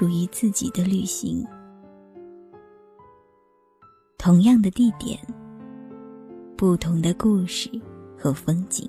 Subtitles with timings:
[0.00, 1.46] 属于自己的旅行，
[4.16, 5.18] 同样的地点，
[6.56, 7.68] 不同的故事
[8.16, 8.88] 和风景。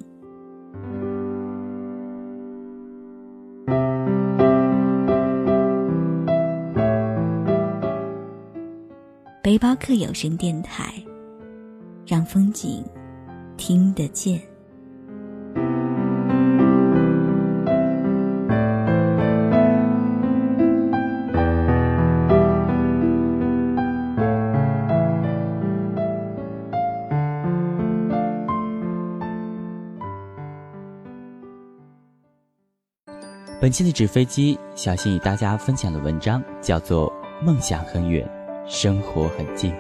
[9.44, 10.94] 背包客有声电台，
[12.08, 12.82] 让风景
[13.58, 14.42] 听得见。
[33.62, 37.08] 本期的纸飞机，小新与大家分享的文章叫做
[37.46, 38.28] 《梦想很远，
[38.66, 39.72] 生活很近》。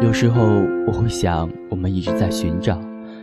[0.00, 0.44] 有时候
[0.86, 2.80] 我会想，我们一直在寻找，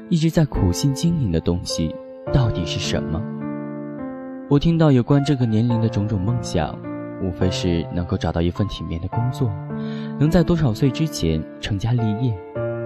[0.10, 1.96] 一直在苦心经营的东西，
[2.34, 3.37] 到底是什么？
[4.50, 6.74] 我听到有关这个年龄的种种梦想，
[7.22, 9.52] 无非是能够找到一份体面的工作，
[10.18, 12.34] 能在多少岁之前成家立业，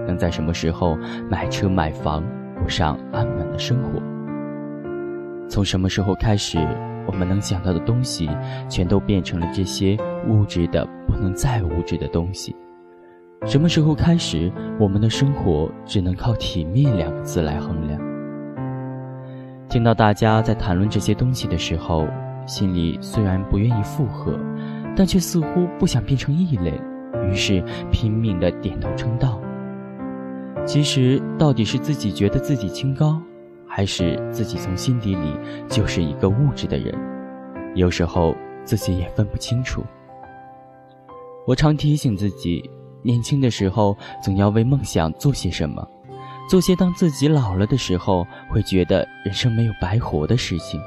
[0.04, 0.98] 能在什么时候
[1.30, 2.24] 买车买房，
[2.58, 4.02] 过上安稳的生活。
[5.48, 6.58] 从什么时候开始，
[7.06, 8.28] 我们能想到的东西，
[8.68, 9.96] 全都变成了这些
[10.26, 12.56] 物质的不能再物质的东西？
[13.46, 18.11] 什么时候开始，我们的生活只能靠体面两个字来衡量？
[19.72, 22.06] 听到大家在谈论这些东西的时候，
[22.46, 24.38] 心里虽然不愿意附和，
[24.94, 26.78] 但却似乎不想变成异类，
[27.26, 29.40] 于是拼命的点头称道。
[30.66, 33.18] 其实，到底是自己觉得自己清高，
[33.66, 35.38] 还是自己从心底里
[35.70, 36.94] 就是一个物质的人？
[37.74, 39.82] 有时候自己也分不清楚。
[41.46, 42.62] 我常提醒自己，
[43.00, 45.82] 年轻的时候总要为梦想做些什么。
[46.48, 50.80] 做些当自己老了的时候会觉得人生没有白活的事情，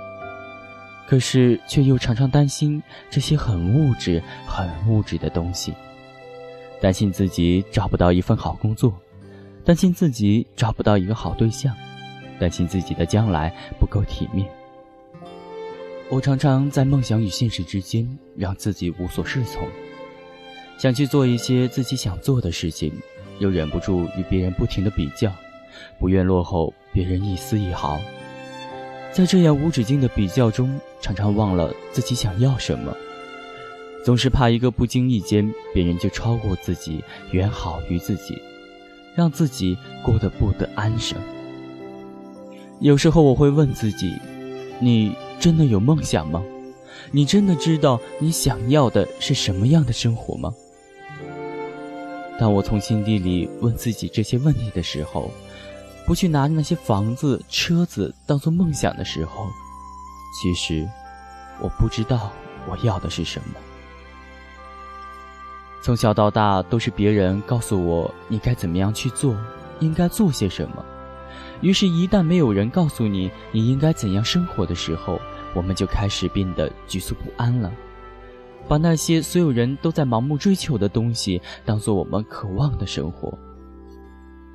[1.08, 5.74] 可是却又常常担心这些很物质、很物质的东西，
[6.80, 8.94] 担心自己找不到一份好工作，
[9.64, 11.76] 担心自己找不到一个好对象，
[12.38, 14.48] 担心自己的将来不够体面。
[16.10, 19.68] 我常常在梦想与现实之间让自己无所适从，
[20.78, 22.94] 想去做一些自己想做的事情，
[23.40, 25.32] 又忍不住与别人不停的比较。
[26.00, 28.00] 不愿落后别人一丝一毫，
[29.12, 32.96] 在这样无止境的比较中，常常忘了自己想要什么，
[34.04, 38.42] 总是怕一个不经意间，别人就超过自己，远好于自己，
[39.16, 41.18] 让自己过得不得安生。
[42.80, 44.14] 有时候我会问自己：
[44.80, 46.44] 你真的有梦想吗？
[47.12, 50.54] 你真的知道你想要的是什么样的生活吗？
[52.40, 55.32] 当我从心底里问自己这些问题的时候，
[56.06, 59.48] 不去拿那些房子、车子当做梦想的时候，
[60.42, 60.88] 其实
[61.62, 62.32] 我不知道
[62.68, 63.56] 我要的是什么。
[65.82, 69.36] 从小到大都是别人告诉我你该怎么样去做，
[69.80, 70.84] 应该做些什么。
[71.62, 75.20] 于是，一旦没有人告诉你你应该怎样生活的时候，
[75.54, 77.72] 我们就开始变得局促不安了，
[78.68, 83.38] 把那些所有人都在盲目追求的东西当做我们渴望的生活。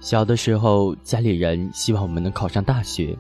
[0.01, 3.17] 小的时候，家里人希望我们能考上大学。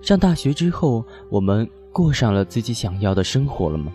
[0.00, 3.92] 上大学之后，我们过上了自己想要的生活了吗？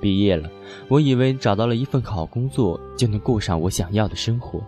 [0.00, 0.50] 毕业了，
[0.88, 4.62] 我以为找到了一份好工作就能过上我想要的生活。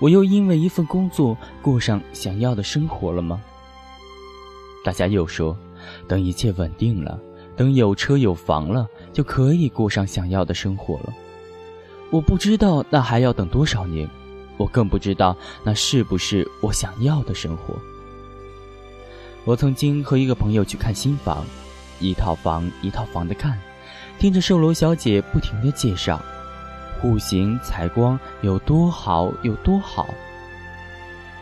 [0.00, 3.40] 我又因为一份工作过上想要的生活了吗？
[4.84, 5.56] 大家又说，
[6.06, 7.18] 等一切稳定了，
[7.56, 11.12] 等有车有房了，就可以过上想要的生活了。
[12.10, 14.08] 我不知道那还要等多少年，
[14.56, 17.74] 我更不知道那是不是我想要的生活。
[19.44, 21.44] 我曾经和一个朋友去看新房，
[22.00, 23.58] 一套房一套房的看，
[24.18, 26.20] 听着售楼小姐不停的介绍，
[27.00, 30.06] 户型采光有多好有多好。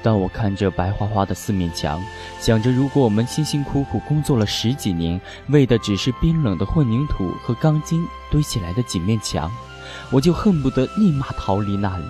[0.07, 2.01] 当我看着白花花的四面墙，
[2.39, 9.51] 想着如果我们辛辛苦苦工作了十几年，为的只是冰冷的混凝土和钢筋堆起来的几面墙。
[10.13, 12.05] 我就恨不得立马逃离那里。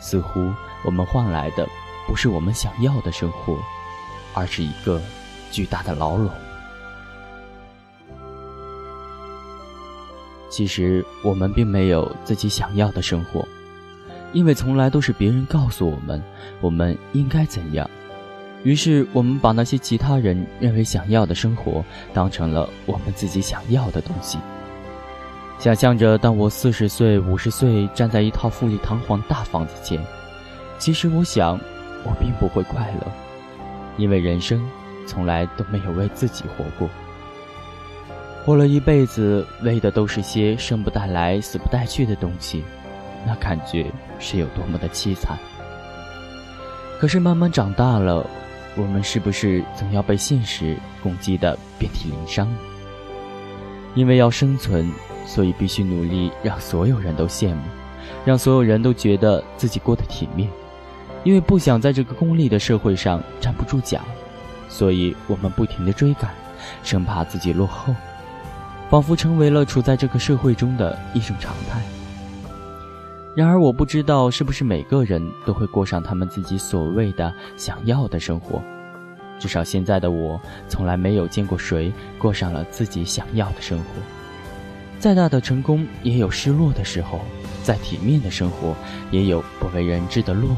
[0.00, 0.50] 似乎
[0.82, 1.68] 我们换来的
[2.06, 3.58] 不是我们想要的生活，
[4.32, 4.98] 而是一个
[5.52, 6.30] 巨大的牢笼。
[10.48, 13.46] 其实我们并没有自己想要的生活，
[14.32, 16.22] 因为从来都是别人告诉我们
[16.60, 17.88] 我们应该怎样，
[18.64, 24.38] 于是，我们把那些其他人认为想要的生活，当成了我们自己想要的东西。
[25.58, 29.98] 想象着，当我四十岁、五十岁，站在一套富丽堂皇大房子前，
[30.78, 31.58] 其实我想，
[32.04, 33.12] 我并不会快乐，
[33.96, 34.62] 因为人生
[35.06, 36.88] 从来都没有为自己活过。
[38.44, 42.62] 活了一辈子，为的都是些生不带来、死不带去的东西，
[43.26, 43.86] 那感觉
[44.18, 45.36] 是有多么的凄惨。
[46.98, 48.24] 可是慢慢长大了，
[48.76, 52.48] 我们是不是总要被现实攻击的遍体鳞伤？
[53.94, 54.90] 因为要生存，
[55.26, 57.62] 所以必须努力让所有人都羡慕，
[58.24, 60.48] 让所有人都觉得自己过得体面。
[61.24, 64.00] 因为不想在这个功利的社会上站不住脚，
[64.68, 66.30] 所以我们不停地追赶，
[66.84, 67.94] 生怕自己落后。
[68.88, 71.82] 仿佛成为了处在这个社会中的一种常态。
[73.36, 78.62] 然而，我不知道是不是每个人都会过上他们自己所谓的想要的生活。
[79.38, 80.40] 至少现在的我，
[80.70, 83.84] 从来没有见过谁过上了自己想要的生活。
[84.98, 87.18] 再大的成功，也有失落的时候；
[87.62, 88.74] 再体面的生活，
[89.10, 90.56] 也有不为人知的落寞。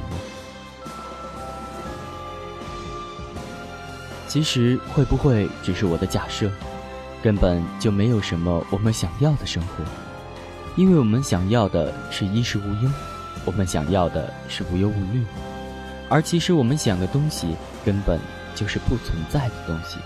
[4.29, 6.49] 其实，会不会只是我的假设？
[7.25, 9.83] 根本就没有什么我们想要的生活，
[10.79, 12.91] 因为我们想要的是衣食无忧，
[13.45, 15.25] 我们想要的是无忧无虑，
[16.09, 18.21] 而其实我们想的东西根本
[18.55, 19.99] 就是不存在的东西，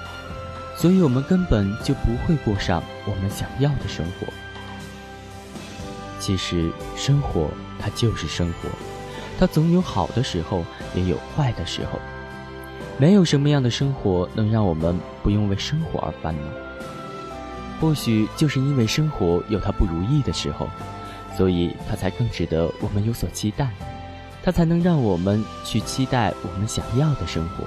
[0.75, 4.27] 所以我们根本就不会过上我们想要的生活。
[6.19, 8.71] 其实生活它就是生活，
[9.39, 10.65] 它总有好的时候，
[10.95, 11.99] 也有坏的时候，
[12.97, 16.72] 没有什么样的生活能让我们不用为生活而烦恼。
[17.82, 20.69] 或许就是因为生活有它不如意的时候，
[21.37, 23.69] 所以它才更值得我们有所期待，
[24.40, 27.64] 它才能让我们去期待我们想要的生活，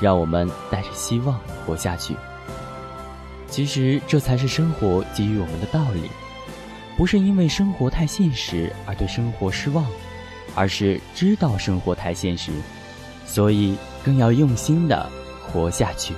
[0.00, 2.14] 让我们带着希望活下去。
[3.48, 6.02] 其实这才是生活给予我们的道理，
[6.96, 9.84] 不是因为生活太现实而对生活失望，
[10.54, 12.52] 而是知道生活太现实，
[13.26, 15.10] 所以更要用心的
[15.42, 16.14] 活下去。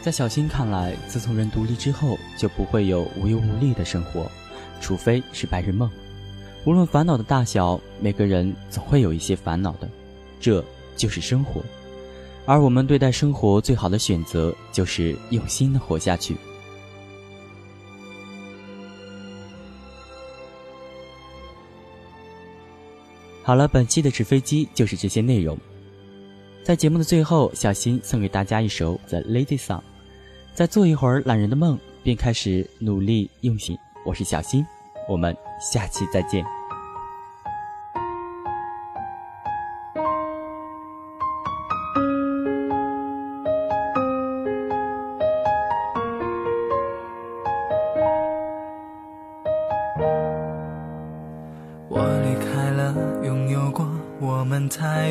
[0.00, 4.30] 在小新看来，自从人独立之后，就不会有无忧无虑的生活，
[4.80, 5.90] 除非是白日梦。
[6.64, 9.88] 无论烦恼的大小，每个人总会有一些烦恼的，
[10.40, 10.64] 这
[10.96, 11.62] 就是生活。
[12.46, 16.34] 而我们对待生活最好的选择，就是用心的活下去。
[23.42, 25.58] 好了，本期的纸飞机就是这些内容。
[26.68, 29.78] 在节目的最后，小新送给大家一首《The Lady Song》。
[30.52, 33.74] 再做一会儿懒人的梦，便开始努力用心。
[34.04, 34.66] 我是小新，
[35.08, 36.57] 我们下期再见。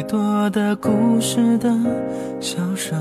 [0.07, 1.69] 多的故事的
[2.39, 2.97] 小说。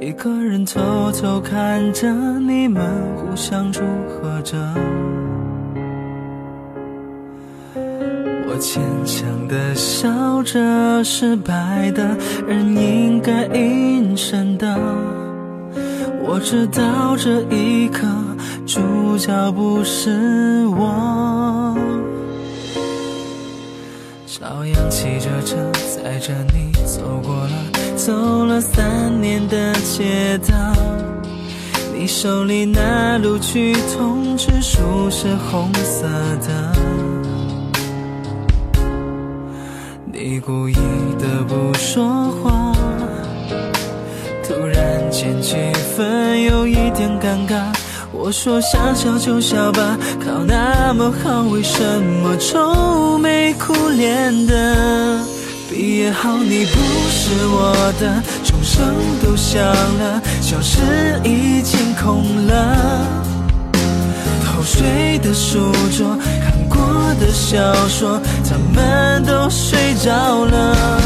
[0.00, 0.80] 一个人偷
[1.12, 2.82] 偷看着你们
[3.16, 4.56] 互相祝贺着，
[8.48, 14.78] 我坚强的笑着，失败的人应该隐身的。
[16.22, 18.06] 我知道这一刻
[18.64, 21.37] 主角不是我，
[24.40, 25.56] 照样骑着车
[25.96, 27.50] 载着你走过了。
[27.96, 30.54] 走了三年的街道，
[31.92, 36.06] 你手里那录取通知书是红色
[36.40, 36.72] 的，
[40.12, 40.76] 你故意
[41.18, 42.72] 的不说话，
[44.44, 45.56] 突然间气
[45.96, 47.76] 氛有一点尴尬。
[48.20, 51.80] 我说想笑就笑吧，考那么好，为什
[52.22, 55.20] 么愁眉苦脸的？
[55.70, 58.84] 毕业后你不是我的，钟声
[59.22, 60.80] 都响了，教室
[61.22, 62.76] 已经空了，
[64.44, 66.78] 偷睡的书桌，看过
[67.20, 71.00] 的小说，他们都睡着了。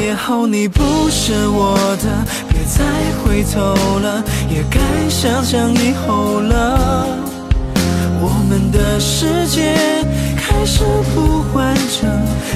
[0.00, 2.08] 以后你不是我的，
[2.48, 2.82] 别再
[3.22, 4.80] 回头了，也该
[5.10, 7.06] 想想以后了。
[8.22, 9.74] 我们的世界
[10.36, 10.82] 开始
[11.14, 12.08] 不完整，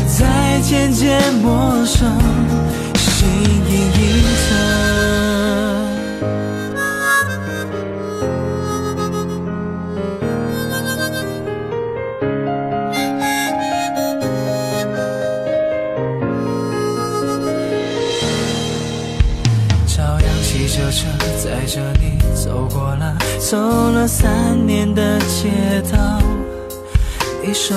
[0.09, 2.04] 在渐渐陌生，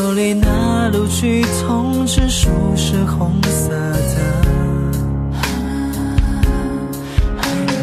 [0.07, 2.47] 手里那录取通知书
[2.77, 4.15] 是红色的，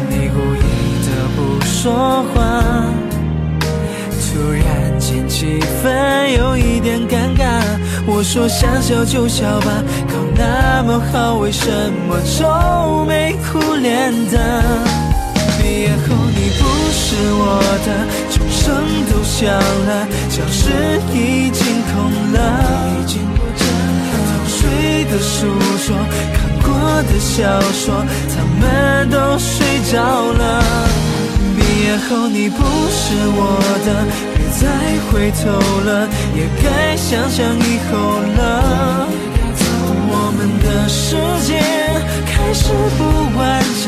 [0.09, 0.59] 你故意
[1.05, 2.41] 的不说话，
[4.09, 7.61] 突然间气氛有一点尴尬。
[8.07, 11.69] 我说想笑就笑吧，考那么好，为什
[12.07, 15.04] 么愁眉苦脸的？
[15.65, 17.89] 毕业后你不是我的，
[18.29, 18.61] 钟声
[19.09, 20.61] 都响了，教室
[21.11, 21.93] 已经空
[22.33, 22.37] 了。
[23.09, 24.59] 偷睡
[25.05, 25.49] 的书
[25.83, 25.97] 桌，
[26.35, 26.69] 看过
[27.09, 27.41] 的小
[27.73, 29.97] 说，他们都睡着
[30.33, 30.61] 了。
[31.57, 33.01] 毕业后你不是
[33.33, 33.57] 我
[33.87, 34.05] 的，
[34.35, 34.61] 别再
[35.09, 35.49] 回头
[35.81, 39.07] 了，也该想想以后了。
[40.07, 41.57] 我们的世界
[42.27, 43.01] 开始不
[43.37, 43.43] 完
[43.83, 43.87] 整，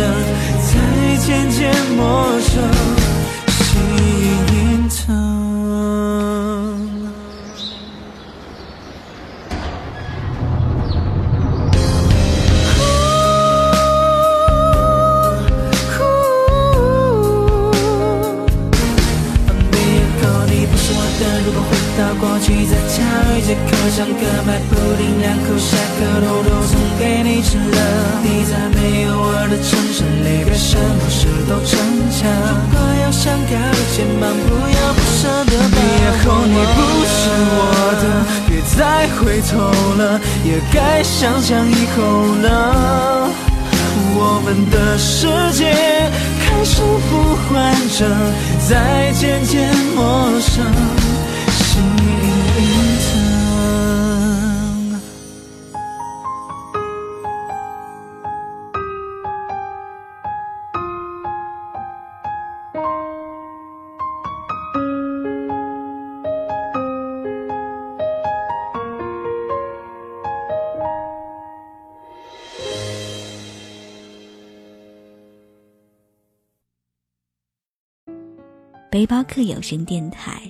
[25.97, 27.79] 口下课偷偷送给你吃了。
[28.23, 31.79] 你在没有我的城市里，别什么事都逞
[32.11, 32.29] 强。
[32.53, 35.51] 如果有想要的肩膀，不要不舍得。
[35.73, 37.59] 毕业后你不是我
[38.01, 38.03] 的，
[38.47, 39.57] 别再回头
[39.97, 42.01] 了，也该想想以后
[42.43, 43.29] 了。
[44.19, 45.71] 我们的世界
[46.43, 48.05] 开始呼唤着，
[48.67, 50.65] 再渐渐陌生，
[78.97, 80.41] 背包客有声电台，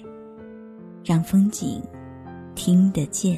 [1.03, 1.83] 让风景
[2.55, 3.37] 听得见。